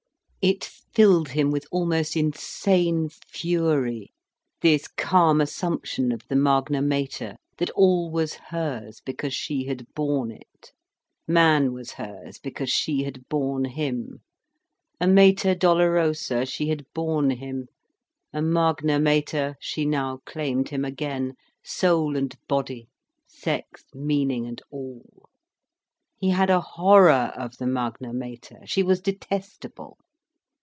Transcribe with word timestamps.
It 0.43 0.63
filled 0.63 1.29
him 1.29 1.51
with 1.51 1.67
almost 1.71 2.17
insane 2.17 3.09
fury, 3.09 4.11
this 4.63 4.87
calm 4.87 5.39
assumption 5.39 6.11
of 6.11 6.27
the 6.29 6.35
Magna 6.35 6.81
Mater, 6.81 7.35
that 7.59 7.69
all 7.75 8.09
was 8.09 8.33
hers, 8.49 9.01
because 9.05 9.35
she 9.35 9.65
had 9.65 9.85
borne 9.93 10.31
it. 10.31 10.71
Man 11.27 11.73
was 11.73 11.91
hers 11.91 12.39
because 12.39 12.71
she 12.71 13.03
had 13.03 13.29
borne 13.29 13.65
him. 13.65 14.21
A 14.99 15.05
Mater 15.05 15.53
Dolorosa, 15.53 16.47
she 16.47 16.69
had 16.69 16.85
borne 16.91 17.29
him, 17.29 17.67
a 18.33 18.41
Magna 18.41 18.99
Mater, 18.99 19.57
she 19.59 19.85
now 19.85 20.21
claimed 20.25 20.69
him 20.69 20.83
again, 20.83 21.35
soul 21.63 22.17
and 22.17 22.35
body, 22.47 22.87
sex, 23.27 23.83
meaning, 23.93 24.47
and 24.47 24.59
all. 24.71 25.29
He 26.17 26.31
had 26.31 26.49
a 26.49 26.61
horror 26.61 27.31
of 27.37 27.57
the 27.57 27.67
Magna 27.67 28.11
Mater, 28.11 28.57
she 28.65 28.81
was 28.81 29.01
detestable. 29.01 29.99